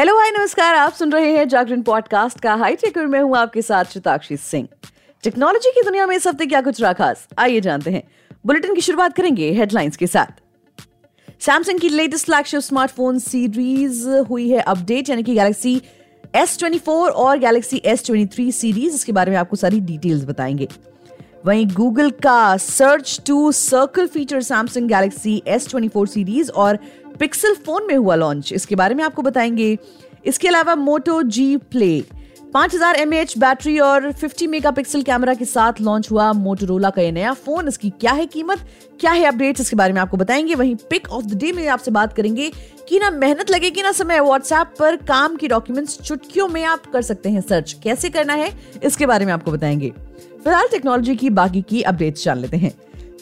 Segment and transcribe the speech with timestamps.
[0.00, 3.62] Hello, हाय, नमस्कार। आप सुन रहे हैं जागरण पॉडकास्ट का हाई टेकर में हूँ आपके
[3.62, 4.68] साथ शताक्षी सिंह।
[5.22, 7.28] टेक्नोलॉजी की दुनिया में इस हफ़्ते क्या कुछ रहा खास?
[7.38, 8.02] आइए जानते हैं।
[8.46, 10.40] बुलेटिन की शुरुआत करेंगे हेडलाइंस के साथ।
[11.40, 15.82] सैमसंग की लेटेस्ट फ्लैगशिप स्मार्टफ़ोन सीरीज़ हुई है अपडेट यानी कि गैलेक्सी
[16.36, 20.68] S24 और गैलेक्सी S23 सीरीज़ इसके बारे में आपको सारी डिटेल्स बताएँगे।
[21.46, 26.78] वहीं गूगल का search to circle feature Samsung Galaxy S24 series और
[27.20, 29.76] पिक्सल फ़ोन में हुआ लॉन्च इसके बारे में आपको बताएँगे।
[30.26, 32.00] इसके अलावा मोटो जी प्ले
[32.54, 37.32] 5000 हज़ार बैटरी और 50 मेगापिक्सल कैमरा के साथ लॉन्च हुआ मोटोरोला का ये नया
[37.34, 38.58] फ़ोन इसकी क्या है कीमत,
[39.00, 41.90] क्या है अपडेट्स इसके बारे में आपको बताएँगे। वहीं पिक ऑफ़ द डे में आपसे
[41.90, 42.50] बात करेंगे
[42.88, 47.02] कि ना मेहनत लगेगी ना समय। व्हाट्सएप पर काम की डॉक्यूमेंट्स चुटकियों में आप कर
[47.02, 48.52] सकते हैं सर्च कैसे करना है,
[48.84, 49.92] इसके बारे में आपको बताएँगे।
[50.44, 52.72] फ़िलहाल टेक्नोलॉजी की बाकी की अपडेट्स जान लेते हैं।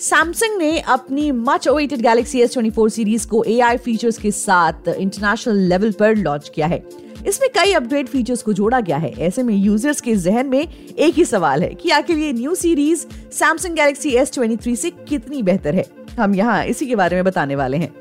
[0.00, 4.30] सैमसंग ने अपनी much awaited Galaxy S twenty four series को ए आई फीचर्स के
[4.30, 6.82] साथ इंटरनेशनल लेवल पर लॉन्च किया है।
[7.26, 11.14] इसमें कई अपग्रेड फीचर्स को जोड़ा गया है। ऐसे में यूज़र्स के जहन में एक
[11.14, 15.42] ही सवाल है कि आखिर ये new series Samsung Galaxy S twenty three से कितनी
[15.42, 15.84] बेहतर है?
[16.18, 17.92] हम यहाँ इसी के बारे में बताने वाले हैं।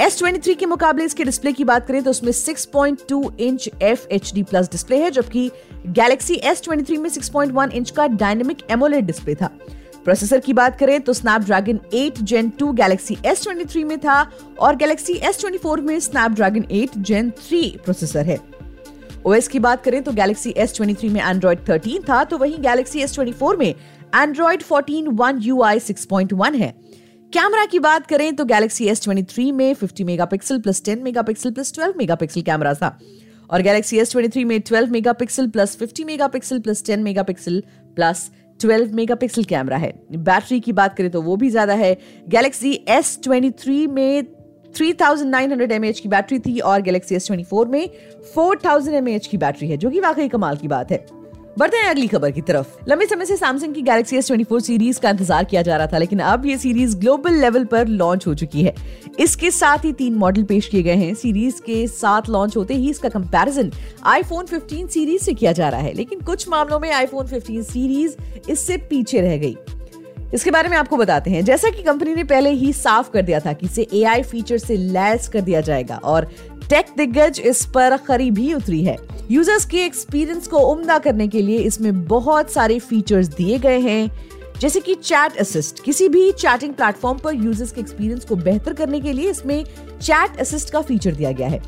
[0.00, 4.06] एस ट्वेंटी थ्री के मुकाबले इसके डिस्प्ले की बात करें तो उसमें 6.2 inch F
[4.08, 5.50] H D plus display है, जबकि
[5.88, 9.50] गैलेक्सी एस ट्वेंटी थ्री में 6.1 इंच का डायनेमिक एमोलेड डिस्प्ले था।
[10.08, 14.20] प्रोसेसर की बात करें तो स्नैपड्रैगन 8 जेन 2 गैलेक्सी S23 में था
[14.58, 18.38] और गैलेक्सी S24 में स्नैपड्रैगन 8 जेन 3 प्रोसेसर है।
[19.26, 23.58] ओएस की बात करें तो गैलेक्सी S23 में एंड्रॉइड 13 था तो वहीं गैलेक्सी S24
[23.58, 25.78] में एंड्रॉइड 14 वन यू आई
[26.56, 26.72] है।
[27.32, 31.96] कैमरा की बात करें तो गैलेक्सी S23 में 50 megapixel plus 10 megapixel plus 12
[31.98, 32.98] megapixel camera था
[33.50, 37.62] और गैलेक्सी S23 में 12 megapixel plus 50 megapixel plus 10 megapixel
[37.96, 41.96] plus 12 megapixel camera है। बैटरी की बात करें तो वो भी ज़्यादा है।
[42.28, 44.24] गैलेक्सी एस में
[44.74, 47.88] 3900 mAh की बैटरी थी और गैलेक्सी एस ट्वेंटी फोर में
[48.34, 51.04] 4000 mAh की बैटरी है, जो कि वाकई कमाल की बात है।
[51.58, 55.10] बढ़ते हैं अगली खबर की तरफ़। लंबे समय से सैमसंग की गैलेक्सी एस सीरीज़ का
[55.10, 58.62] इंतज़ार किया जा रहा था, लेकिन अब ये सीरीज़ ग्लोबल लेवल पर लॉन्च हो चुकी
[58.62, 58.74] है।
[59.20, 62.90] इसके साथ ही तीन मॉडल पेश किए गए हैं। सीरीज़ के साथ लॉन्च होते ही
[62.90, 63.72] इसका कंपैरिजन
[64.04, 68.16] आईफोन 15 सीरीज़ से किया जा रहा है, लेकिन कुछ मामलों में आईफोन 15 सीरीज़
[68.50, 69.56] इससे पीछे रह गई।
[70.34, 73.40] इसके बारे में आपको बताते हैं। जैसा कि कंपनी ने पहले ही साफ़ कर दिया
[73.40, 76.28] था कि इसे एआई फीचर से लैस कर दिया जाएगा और
[76.70, 78.96] टेक दिग्गज इस पर खरी भी उतरी है।
[79.30, 84.10] यूज़र्स के एक्सपीरियंस को उम्दा करने के लिए इसमें बहुत सारे फीचर्स दिए गए हैं।
[84.60, 89.00] जैसे कि चैट असिस्ट किसी भी चैटिंग प्लेटफॉर्म पर यूज़र्स के एक्सपीरियंस को बेहतर करने
[89.00, 89.64] के लिए इसमें
[90.00, 91.60] चैट असिस्ट का फीचर दिया गया है।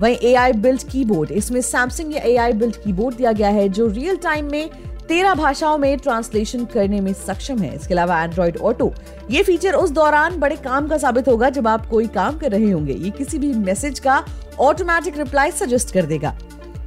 [0.00, 3.68] वहीं ए आई बिल्ट कीबोर्ड इसमें सैमसंग या ए आई बिल्ट कीबोर्ड दिया गया है,
[3.68, 4.70] जो रियल टाइम में
[5.08, 8.92] तेरह भाषाओं में ट्रांसलेशन करने में सक्षम है। इसके अलावा एंड्रॉइड ऑटो
[9.30, 12.70] ये फीचर उस दौरान बड़े काम का साबित होगा जब आप कोई काम कर रहे
[12.70, 14.24] होंगे। ये किसी भी मैसेज का
[14.60, 16.36] ऑटोमेटिक रिप्लाई सजेस्ट कर देगा।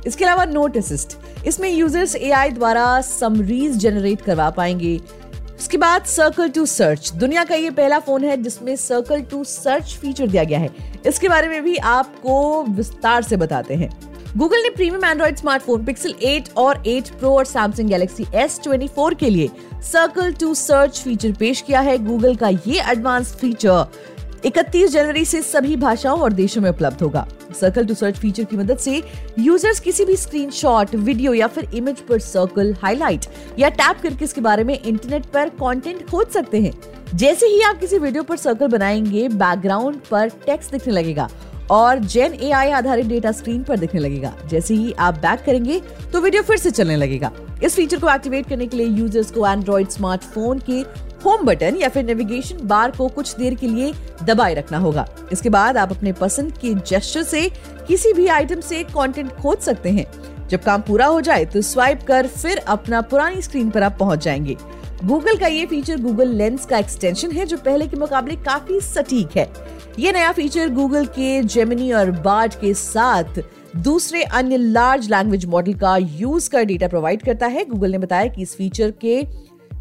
[0.07, 1.17] इसके अलावा नोट असिस्ट
[1.47, 4.99] इसमें यूज़र्स एआई द्वारा समरीज जनरेट करवा पाएँगे।
[5.59, 9.97] उसके बाद सर्कल टू सर्च दुनिया का ये पहला फ़ोन है जिसमें सर्कल टू सर्च
[10.01, 10.69] फीचर दिया गया है।
[11.07, 13.89] इसके बारे में भी आपको विस्तार से बताते हैं।
[14.37, 19.29] गूगल ने प्रीमियम एंड्रॉइड स्मार्टफ़ोन पिक्सल 8 और 8 प्रो और सैमसंग गैलेक्सी S24 के
[19.29, 19.49] लिए
[19.83, 23.85] सर्कल टू सर्च फीचर पेश किया है। गूगल का ये एडवांस फीचर
[24.45, 27.27] 31 जनवरी से सभी भाषाओं और देशों में उपलब्ध होगा।
[27.59, 29.03] सर्कल टू सर्च फीचर की मदद से
[29.39, 33.25] यूज़र्स किसी भी स्क्रीनशॉट, वीडियो या फिर इमेज पर सर्कल हाईलाइट
[33.59, 36.73] या टैप करके इसके बारे में इंटरनेट पर कंटेंट खोज सकते हैं।
[37.15, 41.29] जैसे ही आप किसी वीडियो पर सर्कल बनाएँगे बैकग्राउंड पर टेक्स्ट दिखने लगेगा।
[41.71, 45.79] और जेन एआई आधारित डेटा स्क्रीन पर दिखने लगेगा। जैसे ही आप बैक करेंगे
[46.13, 47.31] तो वीडियो फिर से चलने लगेगा।
[47.63, 50.79] इस फीचर को एक्टिवेट करने के लिए यूज़र्स को एंड्रॉइड स्मार्टफ़ोन के
[51.25, 53.93] होम बटन या फिर नेविगेशन बार को कुछ देर के लिए
[54.23, 57.49] दबाए रखना होगा। इसके बाद आप अपने पसंद के जेस्टर से
[57.87, 60.05] किसी भी आइटम से कंटेंट खोज सकते हैं।
[60.49, 64.23] जब काम पूरा हो जाए तो स्वाइप कर फिर अपना पुरानी स्क्रीन पर आप पहुँच
[64.23, 64.57] जाएँगे।
[65.03, 69.37] गूगल का ये फीचर गूगल लेंस का एक्सटेंशन है, जो पहले के मुकाबले काफ़ी सटीक
[69.37, 69.45] है।
[70.01, 73.23] ये नया फीचर गूगल के जेमिनी और बार्ड के साथ
[73.75, 78.27] दूसरे अन्य लार्ज लैंग्वेज मॉडल का यूज़ कर डेटा प्रोवाइड करता है। गूगल ने बताया
[78.27, 79.27] कि इस फीचर के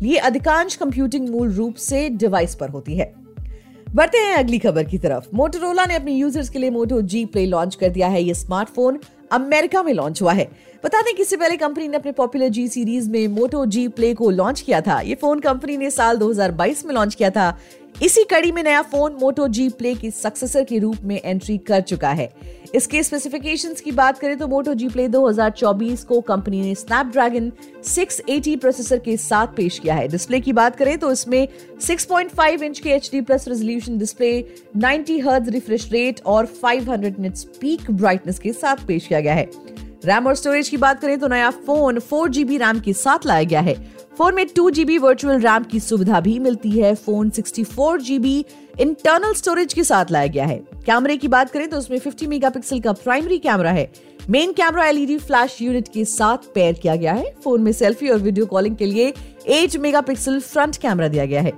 [0.03, 3.15] लिए अधिकांश कंप्यूटिंग मूल रूप से डिवाइस पर होती है।
[3.95, 7.47] बढ़ते हैं अगली खबर की तरफ़। मोटोरोला ने अपने यूज़र्स के लिए मोटो जी प्ले
[7.47, 9.01] लॉन्च कर दिया है। ये स्मार्टफ़ोन
[9.33, 10.51] अमेरिका में लॉन्च हुआ है।
[10.85, 14.15] बता दें कि इससे पहले कंपनी ने अपने पॉपुलर जी सीरीज़ में मोटो जी प्ले
[14.15, 17.59] को लॉन्च किया था। ये फ़ोन कंपनी ने साल 2022 में लॉन्च किया था।
[18.03, 21.81] इसी कड़ी में नया फ़ोन मोटो जी प्ले की सक्सेसर के रूप में एंट्री कर
[21.81, 22.29] चुका है।
[22.75, 27.51] इसके स्पेसिफिकेशंस की बात करें तो मोटो जी प्ले 2024 को कंपनी ने स्नैपड्रैगन
[27.85, 31.47] 680 प्रोसेसर के साथ पेश किया है। डिस्प्ले की बात करें तो इसमें
[31.81, 34.33] 6.5 इंच के H plus resolution display
[34.79, 39.49] 90 hertz refresh rate और 500 निट्स पीक ब्राइटनेस के साथ पेश किया गया है।
[40.05, 43.43] रैम और स्टोरेज की बात करें तो नया फ़ोन फोर जीबी रैम के साथ लाया
[43.45, 43.75] गया है।
[44.21, 48.45] फ़ोन में टू जीबी वर्चुअल रैम की सुविधा भी मिलती है। Phone sixty four GB
[48.81, 50.57] internal storage के साथ लाया गया है।
[50.87, 53.89] कैमरे की बात करें तो उसमें 50 मेगापिक्सल का प्राइमरी कैमरा है।
[54.31, 58.19] Main camera LED flash unit के साथ पेयर किया गया है। फ़ोन में सेल्फी और
[58.19, 59.13] वीडियो कॉलिंग के लिए
[59.55, 61.53] 8 मेगापिक्सल फ्रंट कैमरा दिया गया है।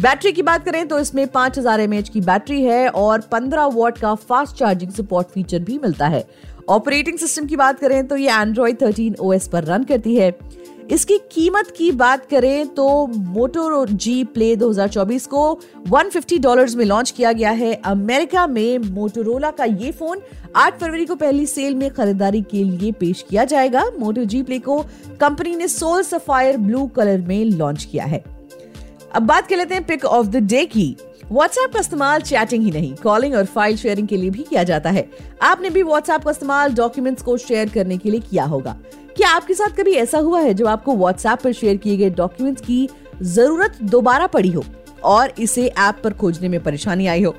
[0.00, 4.14] बैटरी की बात करें तो इसमें 5000 हज़ार की बैटरी है और 15 वॉट का
[4.14, 6.24] फास्ट चार्जिंग सपोर्ट फीचर भी मिलता है।
[6.68, 10.30] ऑपरेटिंग सिस्टम की बात करें तो ये एंड्रॉइड 13 ओएस पर रन करती है।
[10.90, 15.60] इसकी कीमत की बात करें तो मोटो जी प्ले 2024 को
[15.90, 20.20] 150 डॉलर्स में लॉन्च किया गया है। अमेरिका में मोटोरोला का ये फ़ोन
[20.56, 24.58] 8 फरवरी को पहली सेल में खरीदारी के लिए पेश किया जाएगा। मोटो जी प्ले
[24.58, 24.78] को
[25.20, 28.24] कंपनी ने सोल सफायर ब्लू कलर में लॉन्च किया है।
[29.14, 30.96] अब बात कर लेते हैं पिक ऑफ़ द डे की।
[31.32, 34.90] व्हाट्सएप का इस्तेमाल चैटिंग ही नहीं कॉलिंग और फ़ाइल शेयरिंग के लिए भी किया जाता
[34.90, 35.08] है।
[35.42, 38.76] आपने भी व्हाट्सएप का इस्तेमाल डॉक्यूमेंट्स को शेयर करने के लिए किया होगा।
[39.16, 42.62] क्या आपके साथ कभी ऐसा हुआ है जो आपको व्हाट्सएप पर शेयर किए गए डॉक्यूमेंट्स
[42.62, 42.88] की
[43.22, 44.64] ज़रूरत दोबारा पड़ी हो
[45.04, 47.34] और इसे ऐप पर खोजने में परेशानी आई हो?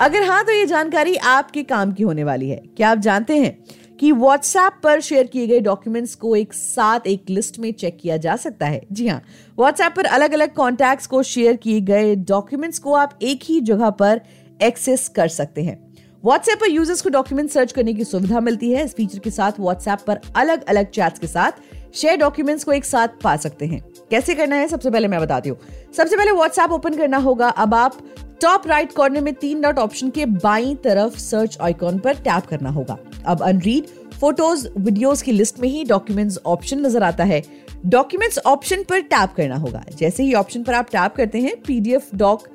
[0.00, 3.56] अगर हाँ तो ये जानकारी आपके काम की होने वाली है। क्या आप जानते हैं?
[4.04, 8.16] कि व्हाट्सएप पर शेयर किए गए डॉक्यूमेंट्स को एक साथ, एक लिस्ट में चेक किया
[8.16, 9.20] जा सकता है। जी हाँ
[9.58, 13.90] व्हाट्सएप पर अलग अलग कॉन्टैक्ट्स को शेयर किए गए डॉक्यूमेंट्स को आप एक ही जगह
[13.90, 14.20] पर
[14.62, 15.78] एक्सेस कर सकते हैं।
[16.24, 19.60] व्हाट्सएप पर यूज़र्स को डॉक्यूमेंट सर्च करने की सुविधा मिलती है। इस फीचर के साथ
[19.60, 21.62] व्हाट्सएप पर अलग अलग चैट्स के साथ
[21.94, 24.68] शेयर डॉक्यूमेंट्स को एक साथ पा सकते हैं। कैसे करना है?
[24.68, 25.58] सबसे पहले मैं बताती हूँ।
[25.96, 27.98] सबसे पहले व्हाट्सएप ओपन करना होगा। अब आप
[28.40, 32.70] टॉप राइट कॉर्नर में तीन डॉट ऑप्शन के बाई तरफ़ सर्च आइकॉन पर टैप करना
[32.70, 33.86] होगा। अब अनरीड
[34.20, 37.42] फ़ोटोज़ वीडियोस की लिस्ट में ही डॉक्यूमेंट्स ऑप्शन नज़र आता है।
[37.86, 42.14] डॉक्यूमेंट्स ऑप्शन पर टैप करना होगा। जैसे ही ऑप्शन पर आप टैप करते हैं पीडीएफ
[42.14, 42.48] डॉक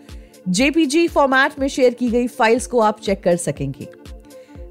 [0.50, 3.88] जेपीजी फॉर्मेट में शेयर की गई फाइल्स को आप चेक कर सकेंगे।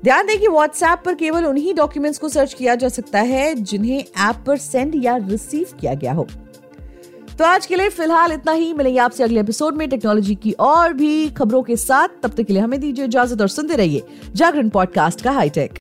[0.04, 3.98] ध्यान दें कि व्हाट्सएप पर केवल उन्हीं डॉक्यूमेंट्स को सर्च किया जा सकता है जिन्हें
[3.98, 6.26] ऐप पर सेंड या रिसीव किया गया हो।
[7.38, 10.92] तो आज के लिए फ़िलहाल इतना ही। मिलेंगे आपसे अगले एपिसोड में टेक्नोलॉजी की और
[10.92, 14.02] भी खबरों के साथ। तब तक के लिए हमें दीजिए इजाज़त और सुनते रहिए
[14.34, 15.72] जागरण पॉडकास्ट का हाईटेक